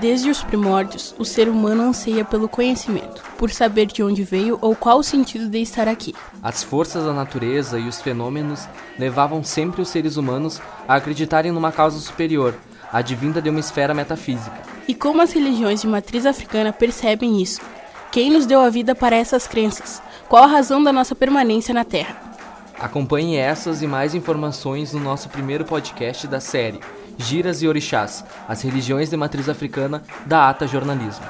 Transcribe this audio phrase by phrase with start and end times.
[0.00, 4.76] Desde os primórdios, o ser humano anseia pelo conhecimento, por saber de onde veio ou
[4.76, 6.14] qual o sentido de estar aqui.
[6.40, 11.72] As forças da natureza e os fenômenos levavam sempre os seres humanos a acreditarem numa
[11.72, 12.54] causa superior,
[12.92, 14.77] advinda de uma esfera metafísica.
[14.88, 17.60] E como as religiões de matriz africana percebem isso?
[18.10, 20.02] Quem nos deu a vida para essas crenças?
[20.30, 22.16] Qual a razão da nossa permanência na Terra?
[22.80, 26.80] Acompanhe essas e mais informações no nosso primeiro podcast da série
[27.18, 31.26] Giras e Orixás, as religiões de matriz africana da Ata Jornalismo.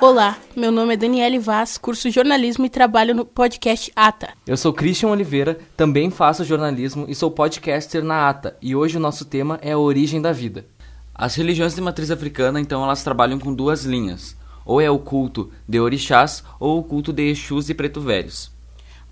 [0.00, 4.28] Olá, meu nome é Daniele Vaz, curso jornalismo e trabalho no podcast ATA.
[4.46, 9.00] Eu sou Christian Oliveira, também faço jornalismo e sou podcaster na ATA, e hoje o
[9.00, 10.66] nosso tema é a origem da vida.
[11.12, 15.50] As religiões de matriz africana, então, elas trabalham com duas linhas, ou é o culto
[15.68, 18.52] de orixás ou o culto de Exus e Preto Velhos.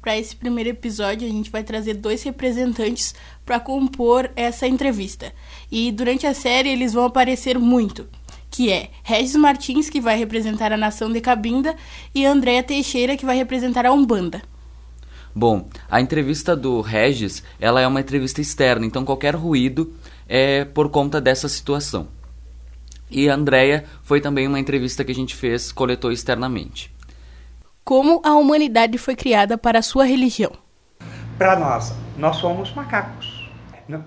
[0.01, 3.13] Para esse primeiro episódio, a gente vai trazer dois representantes
[3.45, 5.33] para compor essa entrevista.
[5.69, 8.07] E durante a série eles vão aparecer muito,
[8.51, 11.75] que é Regis Martins, que vai representar a nação de Cabinda,
[12.15, 14.43] e Andréa Teixeira, que vai representar a Umbanda.
[15.35, 19.93] Bom, a entrevista do Regis, ela é uma entrevista externa, então qualquer ruído
[20.27, 22.09] é por conta dessa situação.
[23.11, 26.91] E a Andrea foi também uma entrevista que a gente fez, coletou externamente.
[27.85, 30.53] Como a humanidade foi criada para a sua religião?
[31.39, 33.36] Para nós, nós somos macacos.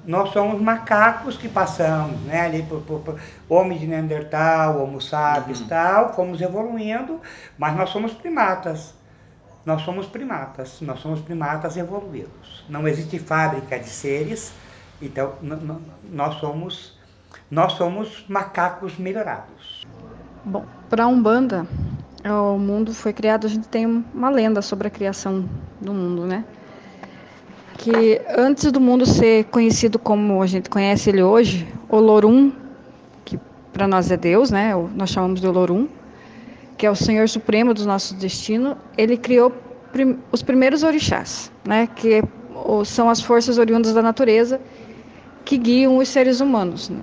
[0.05, 5.61] Nós somos macacos que passamos, né, ali por, por, por homem de Neandertal, Homo sapiens,
[5.61, 5.67] uhum.
[5.67, 7.21] tal, fomos evoluindo,
[7.57, 8.93] mas nós somos primatas.
[9.65, 12.65] Nós somos primatas, nós somos primatas evoluídos.
[12.67, 14.53] Não existe fábrica de seres,
[15.01, 15.33] então
[16.11, 16.97] nós somos
[17.49, 19.85] nós somos macacos melhorados.
[20.45, 21.67] Bom, para a Umbanda,
[22.25, 25.47] o mundo foi criado, a gente tem uma lenda sobre a criação
[25.79, 26.43] do mundo, né?
[27.79, 32.51] Que antes do mundo ser conhecido como a gente conhece ele hoje, Olorum,
[33.23, 33.39] que
[33.71, 34.73] para nós é Deus, né?
[34.93, 35.87] Nós chamamos de Olorum,
[36.77, 39.53] que é o Senhor Supremo do nosso destino, ele criou
[40.29, 41.87] os primeiros orixás, né?
[41.87, 42.21] Que
[42.85, 44.59] são as forças oriundas da natureza
[45.45, 46.89] que guiam os seres humanos.
[46.89, 46.99] Né?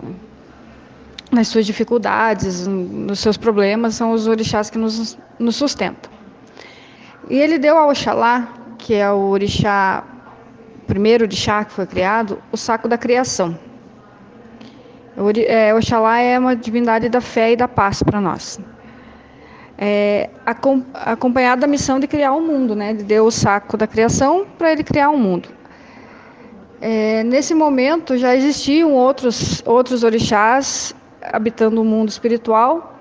[1.33, 6.11] nas suas dificuldades, nos seus problemas, são os orixás que nos, nos sustentam.
[7.29, 8.49] E ele deu ao Oxalá,
[8.79, 10.05] que é o orixá,
[10.87, 13.59] primeiro orixá que foi criado, o saco da criação.
[15.17, 18.61] O, é, Oxalá é uma divindade da fé e da paz para nós.
[19.79, 20.31] É,
[20.95, 22.95] acompanhado da missão de criar o um mundo, né?
[22.95, 25.49] Deu o saco da criação para ele criar um mundo.
[26.81, 32.95] É, nesse momento já existiam outros, outros orixás habitando o mundo espiritual.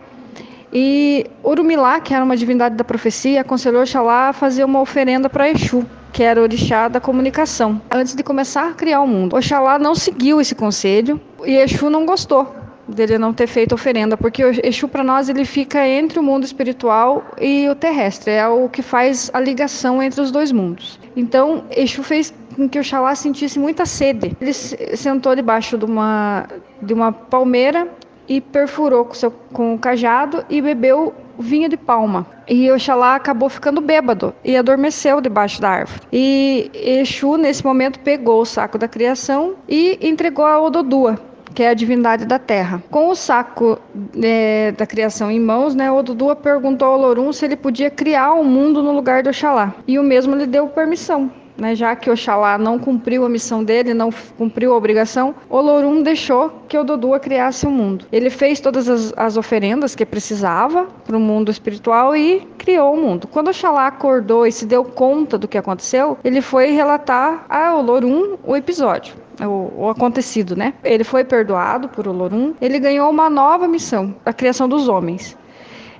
[0.72, 5.50] E Urumilá, que era uma divindade da profecia, aconselhou Oxalá a fazer uma oferenda para
[5.50, 5.86] Exu,
[6.16, 9.36] que era orixá da comunicação, antes de começar a criar o mundo.
[9.36, 12.56] Oxalá não seguiu esse conselho e Exu não gostou
[12.88, 17.22] dele não ter feito oferenda, porque Exu para nós ele fica entre o mundo espiritual
[17.38, 20.98] e o terrestre, é o que faz a ligação entre os dois mundos.
[21.18, 24.38] Então, Exu fez com que Oxalá sentisse muita sede.
[24.40, 26.48] Ele sentou debaixo de uma
[26.82, 27.90] de uma palmeira
[28.28, 32.26] e perfurou com, seu, com o cajado e bebeu vinho de palma.
[32.48, 36.02] E Oxalá acabou ficando bêbado e adormeceu debaixo da árvore.
[36.12, 41.20] E Exu, nesse momento, pegou o saco da criação e entregou a Ododua,
[41.54, 42.84] que é a divindade da terra.
[42.90, 43.80] Com o saco
[44.22, 48.44] é, da criação em mãos, né, Ododua perguntou ao Lorum se ele podia criar um
[48.44, 49.74] mundo no lugar de Oxalá.
[49.88, 53.94] E o mesmo lhe deu permissão né, já que Oxalá não cumpriu a missão dele,
[53.94, 58.06] não cumpriu a obrigação, Olorum deixou que Ododua criasse o mundo.
[58.12, 62.98] Ele fez todas as, as oferendas que precisava para o mundo espiritual e criou o
[62.98, 63.28] mundo.
[63.28, 68.38] Quando Oxalá acordou e se deu conta do que aconteceu, ele foi relatar a Olorum
[68.44, 69.16] o episódio.
[69.42, 70.74] O, o, acontecido, né?
[70.82, 75.38] Ele foi perdoado por Olorum, ele ganhou uma nova missão, a criação dos homens.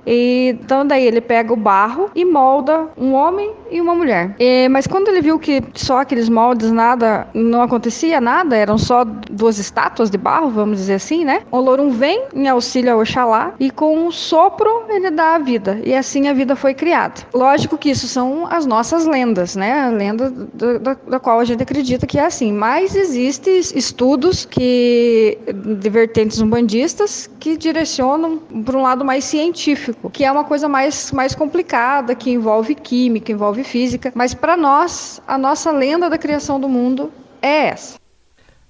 [0.06, 4.34] E, então daí ele pega o barro e molda um homem e uma mulher.
[4.38, 9.04] E, mas quando ele viu que só aqueles moldes nada não acontecia nada, eram só
[9.04, 11.42] duas estátuas de barro, vamos dizer assim, né?
[11.50, 15.80] O Lorum vem em auxílio a Oxalá e com um sopro ele dá a vida.
[15.84, 17.22] E assim a vida foi criada.
[17.34, 19.80] Lógico que isso são as nossas lendas, né?
[19.80, 22.52] A lenda da, da, da qual a gente acredita que é assim.
[22.52, 25.38] Mas existem estudos que
[25.80, 31.12] de vertentes umbandistas que direcionam para um lado mais científico que é uma coisa mais,
[31.12, 36.58] mais complicada, que envolve química, envolve física, mas para nós, a nossa lenda da criação
[36.58, 38.00] do mundo é essa.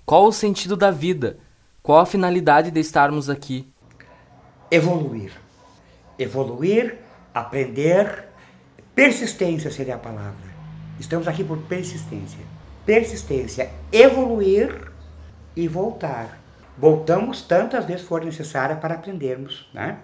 [0.05, 1.39] Qual o sentido da vida?
[1.83, 3.67] Qual a finalidade de estarmos aqui?
[4.71, 5.33] Evoluir.
[6.19, 6.99] Evoluir,
[7.33, 8.27] aprender.
[8.95, 10.51] Persistência seria a palavra.
[11.01, 12.41] Estamos aqui por persistência.
[12.85, 14.93] Persistência, evoluir
[15.57, 16.46] e voltar.
[16.79, 19.99] Voltamos tantas vezes for necessária para aprendermos, né?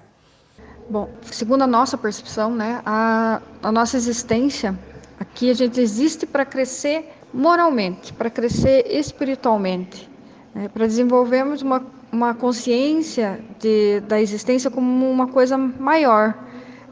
[0.88, 4.76] Bom, segundo a nossa percepção, né, a, a nossa existência
[5.18, 10.10] aqui a gente existe para crescer moralmente, para crescer espiritualmente,
[10.54, 16.34] né, para desenvolvermos uma, uma consciência de, da existência como uma coisa maior,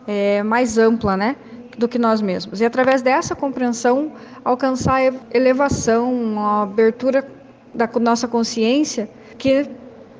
[0.07, 1.37] é, mais ampla, né,
[1.77, 2.61] do que nós mesmos.
[2.61, 4.13] E através dessa compreensão
[4.45, 5.01] alcançar
[5.33, 7.27] elevação, a abertura
[7.75, 9.09] da nossa consciência
[9.41, 9.67] que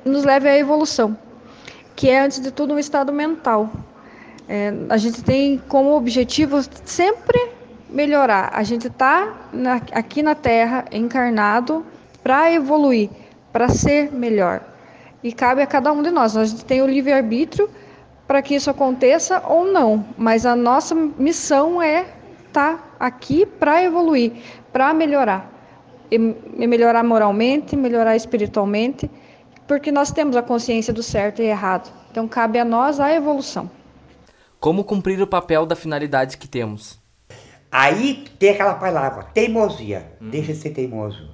[0.03, 1.15] nos leve à evolução,
[1.95, 3.69] que é antes de tudo um estado mental.
[4.49, 7.39] É, a gente tem como objetivo sempre
[7.87, 8.49] melhorar.
[8.53, 9.33] A gente está
[9.91, 11.85] aqui na Terra encarnado
[12.23, 13.09] para evoluir,
[13.53, 14.61] para ser melhor.
[15.23, 16.35] E cabe a cada um de nós.
[16.35, 17.69] A gente tem o livre-arbítrio
[18.27, 22.07] para que isso aconteça ou não, mas a nossa missão é
[22.47, 24.33] estar tá aqui para evoluir,
[24.73, 25.60] para melhorar.
[26.11, 26.17] E
[26.67, 29.09] melhorar moralmente, melhorar espiritualmente,
[29.65, 31.89] porque nós temos a consciência do certo e errado.
[32.11, 33.71] Então cabe a nós a evolução.
[34.59, 36.99] Como cumprir o papel da finalidade que temos?
[37.71, 40.11] Aí tem aquela palavra, teimosia.
[40.21, 40.29] Hum.
[40.29, 41.29] Deixa de ser teimoso.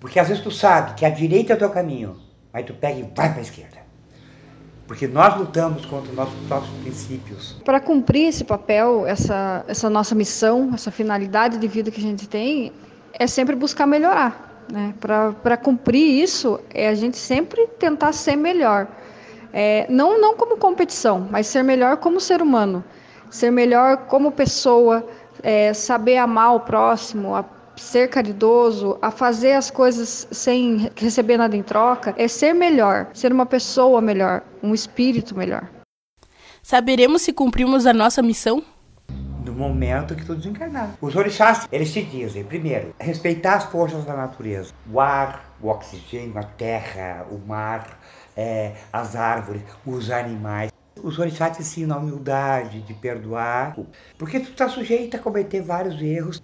[0.00, 2.16] Porque às vezes tu sabe que a direita é o teu caminho,
[2.52, 3.84] mas tu pega e vai para a esquerda.
[4.86, 7.56] Porque nós lutamos contra os nossos próprios princípios.
[7.64, 12.28] Para cumprir esse papel, essa, essa nossa missão, essa finalidade de vida que a gente
[12.28, 12.72] tem,
[13.18, 14.64] é sempre buscar melhorar.
[14.70, 14.94] Né?
[15.00, 18.88] Para cumprir isso, é a gente sempre tentar ser melhor.
[19.52, 22.84] É, não, não como competição, mas ser melhor como ser humano,
[23.30, 25.06] ser melhor como pessoa,
[25.42, 27.44] é, saber amar o próximo, a
[27.76, 33.32] ser caridoso, a fazer as coisas sem receber nada em troca, é ser melhor, ser
[33.32, 35.68] uma pessoa melhor, um espírito melhor.
[36.62, 38.62] Saberemos se cumprimos a nossa missão?
[39.44, 40.96] No momento que tu desencarnar.
[41.02, 44.72] Os orixás, eles te dizem, primeiro, respeitar as forças da natureza.
[44.90, 48.00] O ar, o oxigênio, a terra, o mar,
[48.34, 50.72] é, as árvores, os animais.
[51.02, 53.76] Os orixás te ensinam a humildade, de perdoar,
[54.16, 56.42] porque tu está sujeito a cometer vários erros.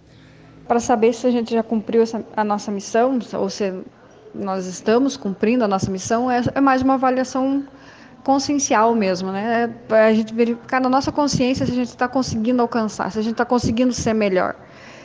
[0.68, 3.82] Para saber se a gente já cumpriu essa, a nossa missão, ou se
[4.34, 7.64] nós estamos cumprindo a nossa missão, é, é mais uma avaliação
[8.24, 9.72] consciencial mesmo, né?
[9.88, 13.22] É a gente verificar na nossa consciência se a gente está conseguindo alcançar, se a
[13.22, 14.54] gente está conseguindo ser melhor,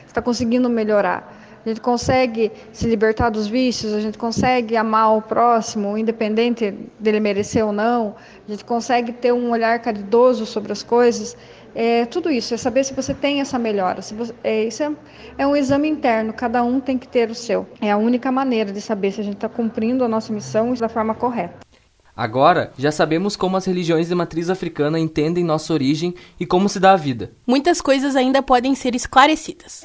[0.01, 1.31] se está conseguindo melhorar
[1.65, 7.19] a gente consegue se libertar dos vícios, a gente consegue amar o próximo, independente dele
[7.19, 8.15] merecer ou não,
[8.47, 11.35] a gente consegue ter um olhar caridoso sobre as coisas.
[11.73, 14.01] É, tudo isso, é saber se você tem essa melhora.
[14.01, 14.91] Se você, é, isso é,
[15.39, 17.67] é, um exame interno, cada um tem que ter o seu.
[17.81, 20.87] É a única maneira de saber se a gente está cumprindo a nossa missão da
[20.87, 21.64] forma correta.
[22.15, 26.79] Agora, já sabemos como as religiões de matriz africana entendem nossa origem e como se
[26.79, 27.33] dá a vida.
[27.45, 29.83] Muitas coisas ainda podem ser esclarecidas.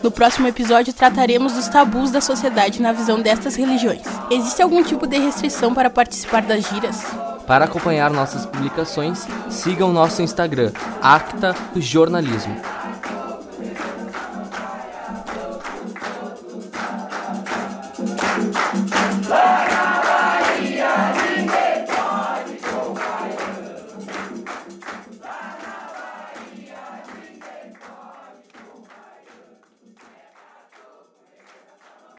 [0.00, 4.02] No próximo episódio trataremos dos tabus da sociedade na visão destas religiões.
[4.30, 7.04] Existe algum tipo de restrição para participar das giras?
[7.46, 10.72] Para acompanhar nossas publicações, siga o nosso Instagram,
[11.02, 12.56] Acta Jornalismo.